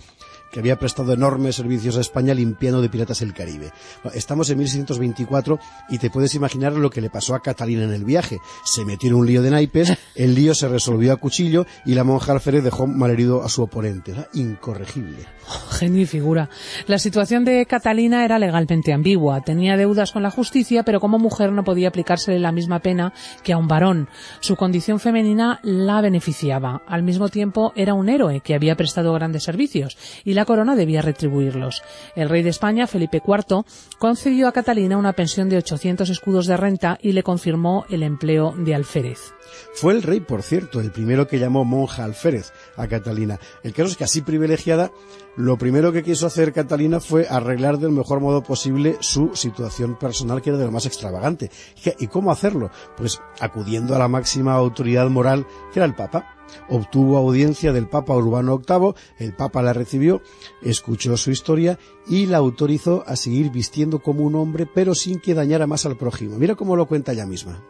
que 0.52 0.60
había 0.60 0.80
prestado 0.80 1.14
enormes 1.14 1.56
servicios 1.56 1.98
a 1.98 2.02
España 2.02 2.34
limpiando 2.34 2.82
de 2.82 2.90
piratas 2.90 3.22
el 3.22 3.34
Caribe. 3.34 3.72
Estamos 4.14 4.50
en 4.50 4.58
1624 4.60 5.60
y 5.90 5.98
te 5.98 6.10
puedes 6.10 6.36
imaginar 6.36 6.74
lo 6.74 6.90
que 6.90 7.02
le 7.02 7.10
pasó 7.10 7.36
a 7.36 7.42
Catalina 7.42 7.84
en 7.84 7.94
el 7.94 8.06
viaje. 8.06 8.40
Se 8.64 8.86
metió 8.86 9.10
en 9.10 9.16
un 9.16 9.28
lío 9.28 9.42
de 9.42 9.52
naipes, 9.52 9.94
el 10.16 10.36
lío 10.36 10.54
se 10.56 10.68
resolvió 10.68 11.14
a 11.14 11.18
cuchillo 11.18 11.66
y 11.86 11.94
la 11.94 12.04
monja 12.04 12.32
alférez 12.32 12.64
dejó 12.64 12.88
malherido 12.88 13.44
a 13.44 13.50
su 13.50 13.64
oponente. 13.64 14.14
incorregible. 14.34 15.26
genio 15.72 16.02
y 16.02 16.06
figura. 16.06 16.50
La 16.88 17.00
situación 17.00 17.46
de 17.46 17.66
Catalina 17.66 18.26
era 18.26 18.40
legalmente 18.40 18.94
ambigua. 18.94 19.42
Tenía 19.42 19.78
deudas 19.78 20.12
con 20.12 20.24
la 20.24 20.32
justicia, 20.32 20.84
pero 20.84 21.00
como 21.00 21.20
mujer 21.20 21.52
no 21.52 21.64
podía 21.64 21.90
aplicársele 21.90 22.40
la 22.40 22.52
misma 22.52 22.80
pena 22.80 23.14
que 23.44 23.54
a 23.54 23.58
un 23.58 23.68
varón. 23.68 24.10
Su 24.40 24.56
condición 24.56 25.00
femenina 25.00 25.60
la 25.64 26.02
beneficiaba. 26.02 26.82
Al 26.88 27.04
mismo 27.04 27.30
tiempo 27.30 27.74
era 27.76 27.94
un 27.94 28.10
héroe 28.10 28.42
que 28.42 28.56
había 28.56 28.76
prestado 28.76 29.14
grandes 29.14 29.44
servicios 29.44 29.98
y 30.24 30.34
corona 30.46 30.76
debía 30.76 31.02
retribuirlos. 31.02 31.84
El 32.16 32.30
rey 32.30 32.44
de 32.44 32.50
España, 32.50 32.88
Felipe 32.88 33.22
IV, 33.26 33.64
concedió 33.98 34.48
a 34.48 34.52
Catalina 34.52 34.98
una 34.98 35.14
pensión 35.14 35.50
de 35.50 35.58
800 35.58 36.10
escudos 36.10 36.48
de 36.48 36.58
renta 36.58 36.98
y 37.02 37.14
le 37.14 37.24
confirmó 37.24 37.86
el 37.90 38.04
empleo 38.04 38.54
de 38.58 38.76
alférez. 38.76 39.34
Fue 39.74 39.94
el 39.94 40.04
rey, 40.04 40.20
por 40.20 40.44
cierto, 40.44 40.80
el 40.80 40.92
primero 40.92 41.28
que 41.28 41.40
llamó 41.40 41.66
monja 41.66 42.04
alférez 42.04 42.52
a 42.76 42.88
Catalina. 42.88 43.40
El 43.64 43.74
caso 43.74 43.90
es 43.90 43.98
que 43.98 44.04
así 44.04 44.22
privilegiada, 44.22 44.92
lo 45.40 45.58
primero 45.58 45.94
que 45.94 46.04
quiso 46.04 46.28
hacer 46.28 46.52
Catalina 46.52 47.00
fue 47.00 47.26
arreglar 47.30 47.78
del 47.78 47.94
mejor 47.94 48.20
modo 48.20 48.44
posible 48.44 48.98
su 49.00 49.34
situación 49.36 49.98
personal, 49.98 50.42
que 50.42 50.50
era 50.50 50.60
de 50.60 50.66
lo 50.66 50.72
más 50.74 50.86
extravagante. 50.86 51.50
¿Y 51.98 52.08
cómo 52.08 52.30
hacerlo? 52.30 52.72
Pues 52.98 53.22
acudiendo 53.40 53.96
a 53.96 54.00
la 54.00 54.10
máxima 54.10 54.52
autoridad 54.52 55.10
moral, 55.10 55.48
que 55.72 55.80
era 55.80 55.86
el 55.86 55.96
Papa 55.96 56.36
obtuvo 56.68 57.16
audiencia 57.16 57.72
del 57.72 57.88
Papa 57.88 58.16
Urbano 58.16 58.58
VIII, 58.58 58.96
el 59.20 59.34
Papa 59.34 59.62
la 59.62 59.72
recibió, 59.72 60.22
escuchó 60.62 61.16
su 61.16 61.32
historia 61.32 61.80
y 62.06 62.26
la 62.26 62.38
autorizó 62.38 63.06
a 63.08 63.16
seguir 63.16 63.50
vistiendo 63.50 64.00
como 64.00 64.24
un 64.24 64.36
hombre, 64.36 64.66
pero 64.66 64.94
sin 64.94 65.22
que 65.22 65.36
dañara 65.36 65.68
más 65.68 65.86
al 65.86 65.96
prójimo. 65.96 66.38
Mira 66.38 66.56
cómo 66.56 66.76
lo 66.76 66.86
cuenta 66.86 67.14
ella 67.14 67.26
misma. 67.26 67.64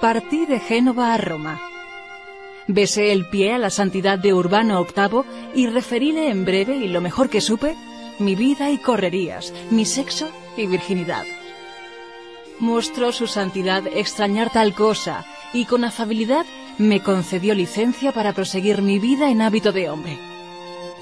Partí 0.00 0.46
de 0.46 0.60
Génova 0.60 1.14
a 1.14 1.18
Roma. 1.18 1.60
Besé 2.68 3.12
el 3.12 3.26
pie 3.26 3.54
a 3.54 3.58
la 3.58 3.70
santidad 3.70 4.18
de 4.18 4.32
Urbano 4.32 4.84
VIII 4.84 5.24
y 5.54 5.66
referíle 5.66 6.30
en 6.30 6.44
breve 6.44 6.76
y 6.76 6.88
lo 6.88 7.00
mejor 7.00 7.28
que 7.28 7.40
supe, 7.40 7.74
mi 8.20 8.34
vida 8.34 8.70
y 8.70 8.78
correrías, 8.78 9.52
mi 9.70 9.84
sexo 9.84 10.28
y 10.56 10.66
virginidad 10.66 11.24
mostró 12.60 13.12
su 13.12 13.26
santidad 13.26 13.86
extrañar 13.86 14.50
tal 14.50 14.74
cosa 14.74 15.24
y 15.52 15.64
con 15.64 15.84
afabilidad 15.84 16.44
me 16.78 17.02
concedió 17.02 17.54
licencia 17.54 18.12
para 18.12 18.32
proseguir 18.32 18.82
mi 18.82 18.98
vida 18.98 19.30
en 19.30 19.42
hábito 19.42 19.72
de 19.72 19.88
hombre, 19.90 20.18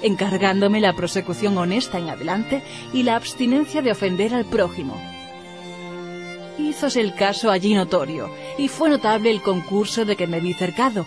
encargándome 0.01 0.79
la 0.79 0.93
prosecución 0.93 1.57
honesta 1.57 1.97
en 1.97 2.09
adelante 2.09 2.63
y 2.93 3.03
la 3.03 3.15
abstinencia 3.15 3.81
de 3.81 3.91
ofender 3.91 4.33
al 4.33 4.45
prójimo. 4.45 4.99
Hízose 6.57 7.01
el 7.01 7.13
caso 7.13 7.51
allí 7.51 7.75
notorio, 7.75 8.31
y 8.57 8.67
fue 8.67 8.89
notable 8.89 9.29
el 9.29 9.43
concurso 9.43 10.05
de 10.05 10.15
que 10.15 10.25
me 10.25 10.39
vi 10.39 10.53
cercado. 10.53 11.05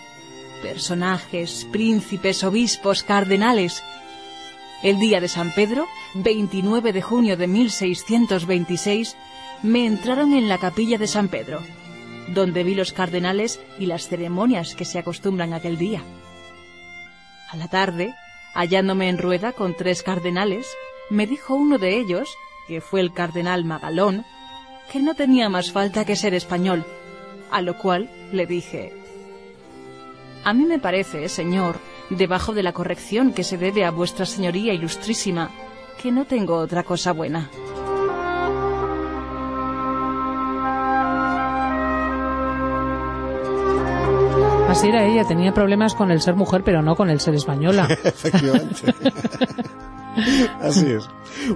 Personajes, 0.63 1.67
príncipes, 1.73 2.45
obispos, 2.45 3.03
cardenales. 3.03 3.83
El 4.83 4.99
día 4.99 5.21
de 5.21 5.29
San 5.29 5.53
Pedro, 5.53 5.87
29 6.15 6.93
de 6.93 7.03
junio 7.03 7.37
de 7.37 7.47
1626, 7.47 9.17
me 9.63 9.87
entraron 9.87 10.33
en 10.33 10.49
la 10.49 10.59
capilla 10.59 10.99
de 10.99 11.07
San 11.07 11.29
Pedro, 11.29 11.61
donde 12.29 12.63
vi 12.63 12.75
los 12.75 12.93
cardenales 12.93 13.61
y 13.79 13.87
las 13.87 14.09
ceremonias 14.09 14.75
que 14.75 14.85
se 14.85 14.99
acostumbran 14.99 15.55
aquel 15.55 15.79
día. 15.79 16.03
A 17.51 17.57
la 17.57 17.69
tarde, 17.69 18.15
hallándome 18.55 19.09
en 19.09 19.19
rueda 19.19 19.53
con 19.53 19.75
tres 19.75 20.03
cardenales, 20.03 20.67
me 21.09 21.27
dijo 21.27 21.55
uno 21.55 21.79
de 21.79 21.99
ellos, 21.99 22.35
que 22.69 22.81
fue 22.81 23.01
el 23.01 23.13
cardenal 23.13 23.65
Magalón, 23.65 24.25
que 24.93 25.01
no 25.01 25.15
tenía 25.15 25.49
más 25.49 25.73
falta 25.73 26.05
que 26.05 26.17
ser 26.17 26.35
español, 26.35 26.85
a 27.51 27.63
lo 27.63 27.79
cual 27.79 28.11
le 28.33 28.47
dije, 28.47 29.00
A 30.45 30.55
mí 30.55 30.65
me 30.65 30.79
parece, 30.79 31.29
señor, 31.29 31.77
debajo 32.09 32.55
de 32.55 32.63
la 32.63 32.73
corrección 32.73 33.33
que 33.33 33.45
se 33.45 33.59
debe 33.59 33.85
a 33.85 33.91
vuestra 33.91 34.25
señoría 34.25 34.73
ilustrísima, 34.73 35.51
que 36.01 36.11
no 36.11 36.25
tengo 36.25 36.57
otra 36.57 36.83
cosa 36.83 37.13
buena. 37.13 37.51
Así 44.71 44.89
era 44.89 45.05
ella, 45.05 45.25
tenía 45.25 45.53
problemas 45.53 45.95
con 45.95 46.13
el 46.13 46.21
ser 46.21 46.37
mujer, 46.37 46.63
pero 46.65 46.81
no 46.81 46.95
con 46.95 47.11
el 47.11 47.21
ser 47.21 47.35
española. 47.35 47.89
Efectivamente. 48.05 48.95
Así 50.61 50.87
es. 50.87 51.05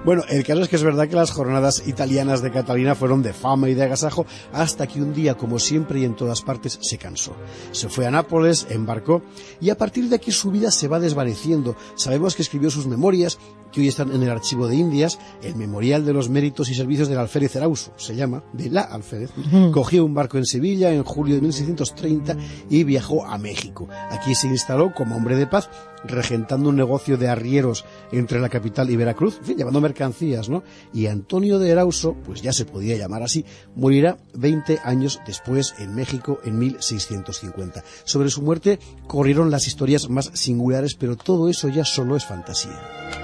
Bueno, 0.04 0.22
el 0.28 0.44
caso 0.44 0.62
es 0.62 0.68
que 0.68 0.76
es 0.76 0.82
verdad 0.82 1.08
que 1.08 1.16
las 1.16 1.30
jornadas 1.30 1.86
italianas 1.86 2.42
de 2.42 2.50
Catalina 2.50 2.94
fueron 2.94 3.22
de 3.22 3.32
fama 3.32 3.68
y 3.68 3.74
de 3.74 3.82
agasajo 3.82 4.26
hasta 4.52 4.86
que 4.86 5.02
un 5.02 5.12
día, 5.12 5.34
como 5.34 5.58
siempre 5.58 6.00
y 6.00 6.04
en 6.04 6.14
todas 6.14 6.42
partes, 6.42 6.78
se 6.80 6.98
cansó. 6.98 7.34
Se 7.72 7.88
fue 7.88 8.06
a 8.06 8.10
Nápoles, 8.10 8.66
embarcó 8.70 9.22
y 9.60 9.70
a 9.70 9.76
partir 9.76 10.08
de 10.08 10.16
aquí 10.16 10.30
su 10.30 10.50
vida 10.50 10.70
se 10.70 10.88
va 10.88 11.00
desvaneciendo. 11.00 11.76
Sabemos 11.96 12.34
que 12.34 12.42
escribió 12.42 12.70
sus 12.70 12.86
memorias, 12.86 13.38
que 13.72 13.80
hoy 13.80 13.88
están 13.88 14.12
en 14.12 14.22
el 14.22 14.30
archivo 14.30 14.68
de 14.68 14.76
Indias, 14.76 15.18
el 15.42 15.56
Memorial 15.56 16.04
de 16.04 16.12
los 16.12 16.28
Méritos 16.28 16.70
y 16.70 16.74
Servicios 16.74 17.08
del 17.08 17.18
Alférez 17.18 17.56
Arauso, 17.56 17.92
se 17.96 18.14
llama, 18.14 18.44
de 18.52 18.70
la 18.70 18.82
Alférez. 18.82 19.30
Cogió 19.72 20.04
un 20.04 20.14
barco 20.14 20.38
en 20.38 20.46
Sevilla 20.46 20.92
en 20.92 21.02
julio 21.02 21.34
de 21.34 21.40
1630 21.40 22.36
y 22.70 22.84
viajó 22.84 23.26
a 23.26 23.36
México. 23.36 23.88
Aquí 24.10 24.36
se 24.36 24.46
instaló 24.46 24.94
como 24.94 25.16
hombre 25.16 25.36
de 25.36 25.48
paz 25.48 25.68
regentando 26.04 26.68
un 26.68 26.76
negocio 26.76 27.16
de 27.16 27.28
arrieros 27.28 27.84
entre 28.12 28.40
la 28.40 28.48
capital 28.48 28.90
y 28.90 28.96
Veracruz, 28.96 29.38
en 29.38 29.44
fin, 29.44 29.56
llevando 29.56 29.80
mercancías, 29.80 30.48
¿no? 30.48 30.62
Y 30.92 31.06
Antonio 31.06 31.58
de 31.58 31.70
Erauso, 31.70 32.14
pues 32.24 32.42
ya 32.42 32.52
se 32.52 32.64
podía 32.64 32.96
llamar 32.96 33.22
así, 33.22 33.44
morirá 33.74 34.18
20 34.34 34.80
años 34.84 35.20
después 35.26 35.74
en 35.78 35.94
México 35.94 36.38
en 36.44 36.58
1650. 36.58 37.82
Sobre 38.04 38.30
su 38.30 38.42
muerte 38.42 38.78
corrieron 39.06 39.50
las 39.50 39.66
historias 39.66 40.08
más 40.08 40.30
singulares, 40.34 40.94
pero 40.94 41.16
todo 41.16 41.48
eso 41.48 41.68
ya 41.68 41.84
solo 41.84 42.16
es 42.16 42.24
fantasía. 42.24 43.23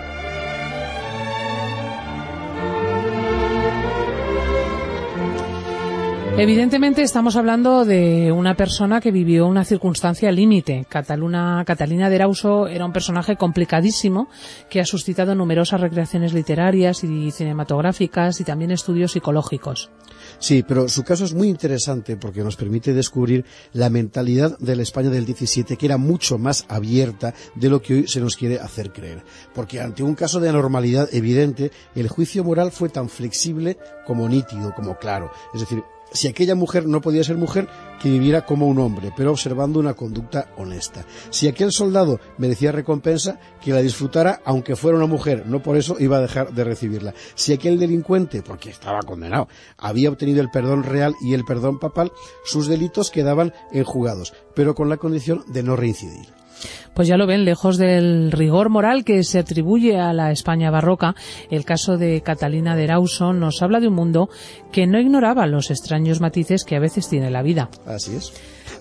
Evidentemente 6.41 7.03
estamos 7.03 7.37
hablando 7.37 7.85
de 7.85 8.33
una 8.33 8.57
persona 8.57 9.03
que 9.03 9.11
vivió 9.11 9.47
una 9.47 9.63
circunstancia 9.63 10.33
límite. 10.33 10.87
Catalina, 10.89 11.63
Catalina 11.67 12.09
de 12.09 12.17
Erauso 12.17 12.67
era 12.67 12.87
un 12.87 12.95
personaje 12.95 13.37
complicadísimo 13.37 14.27
que 14.71 14.81
ha 14.81 14.87
suscitado 14.87 15.35
numerosas 15.35 15.83
recreaciones 15.83 16.33
literarias 16.33 17.05
y 17.05 17.31
cinematográficas 17.31 18.41
y 18.41 18.45
también 18.45 18.71
estudios 18.71 19.13
psicológicos. 19.13 19.91
Sí, 20.39 20.65
pero 20.67 20.89
su 20.89 21.05
caso 21.05 21.27
es 21.27 21.35
muy 21.35 21.49
interesante 21.49 22.17
porque 22.17 22.43
nos 22.43 22.57
permite 22.57 22.95
descubrir 22.95 23.45
la 23.75 23.91
mentalidad 23.91 24.59
de 24.61 24.77
la 24.77 24.83
España 24.83 25.11
del 25.11 25.27
17 25.27 25.77
que 25.77 25.85
era 25.85 25.99
mucho 25.99 26.39
más 26.39 26.65
abierta 26.71 27.35
de 27.55 27.69
lo 27.69 27.83
que 27.83 27.93
hoy 27.93 28.09
se 28.09 28.23
nos 28.23 28.37
quiere 28.37 28.59
hacer 28.59 28.93
creer. 28.93 29.23
Porque 29.55 29.83
ante 29.83 30.03
un 30.03 30.15
caso 30.15 30.41
de 30.41 30.49
anormalidad 30.49 31.07
evidente, 31.13 31.71
el 31.95 32.09
juicio 32.09 32.45
moral 32.45 32.73
fue 32.73 32.89
tan 32.89 33.11
flexible 33.11 33.77
como 34.07 34.27
nítido, 34.27 34.73
como 34.75 34.97
claro. 34.97 35.31
Es 35.53 35.61
decir, 35.61 35.83
si 36.13 36.29
aquella 36.29 36.55
mujer 36.55 36.87
no 36.87 37.01
podía 37.01 37.25
ser 37.25 37.37
mujer, 37.37 37.69
que 38.01 38.11
viviera 38.11 38.47
como 38.47 38.67
un 38.67 38.79
hombre, 38.79 39.13
pero 39.17 39.31
observando 39.31 39.79
una 39.79 39.95
conducta 39.95 40.49
honesta. 40.57 41.05
Si 41.31 41.49
aquel 41.49 41.71
soldado 41.71 42.19
merecía 42.39 42.73
recompensa, 42.73 43.39
que 43.61 43.73
la 43.73 43.83
disfrutara 43.83 44.41
aunque 44.45 44.77
fuera 44.77 44.97
una 44.97 45.07
mujer, 45.07 45.45
no 45.47 45.63
por 45.63 45.77
eso 45.77 45.97
iba 45.99 46.17
a 46.17 46.23
dejar 46.23 46.53
de 46.53 46.65
recibirla. 46.65 47.15
Si 47.35 47.53
aquel 47.53 47.79
delincuente, 47.79 48.43
porque 48.43 48.71
estaba 48.71 49.03
condenado, 49.03 49.49
había 49.77 50.11
obtenido 50.11 50.41
el 50.41 50.51
perdón 50.51 50.83
real 50.83 51.15
y 51.21 51.35
el 51.35 51.45
perdón 51.45 51.79
papal, 51.79 52.13
sus 52.45 52.69
delitos 52.69 53.11
quedaban 53.11 53.53
enjugados, 53.71 54.33
pero 54.55 54.75
con 54.75 54.89
la 54.89 54.97
condición 54.97 55.45
de 55.49 55.63
no 55.63 55.77
reincidir. 55.77 56.41
Pues 56.95 57.09
ya 57.09 57.17
lo 57.17 57.27
ven, 57.27 57.45
lejos 57.45 57.77
del 57.79 58.33
rigor 58.33 58.69
moral 58.69 59.05
que 59.05 59.23
se 59.25 59.39
atribuye 59.39 59.99
a 59.99 60.13
la 60.13 60.31
España 60.31 60.71
barroca, 60.71 61.15
el 61.51 61.65
caso 61.65 61.97
de 61.97 62.21
Catalina 62.23 62.77
de 62.77 62.85
Erauso 62.85 63.33
nos 63.33 63.63
habla 63.63 63.81
de 63.81 63.89
un 63.89 63.95
mundo 63.95 64.29
que 64.73 64.87
no 64.87 65.01
ignoraba 65.01 65.47
los 65.47 65.71
extraños 65.71 66.21
matices 66.21 66.65
que 66.65 66.77
a 66.77 66.81
veces 66.81 67.09
tiene 67.09 67.31
la 67.31 67.43
vida. 67.43 67.71
Así 67.87 68.17
es. 68.17 68.33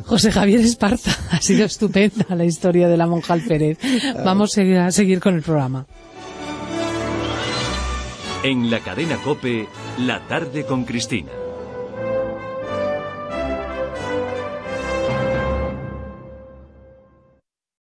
José 0.06 0.32
Javier 0.32 0.62
Esparta, 0.62 1.12
ha 1.32 1.42
sido 1.42 1.66
estupenda 1.66 2.36
la 2.36 2.46
historia 2.46 2.88
de 2.88 2.98
la 2.98 3.08
monja 3.08 3.34
Alférez. 3.34 3.78
Vamos 4.24 4.58
a 4.58 4.92
seguir 4.92 5.20
con 5.20 5.36
el 5.36 5.42
programa. 5.42 5.86
En 8.44 8.72
la 8.72 8.80
cadena 8.80 9.18
Cope, 9.18 9.68
la 9.98 10.26
tarde 10.28 10.66
con 10.66 10.86
Cristina. 10.86 11.39